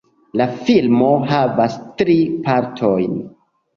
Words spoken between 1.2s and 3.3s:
havas tri partojn.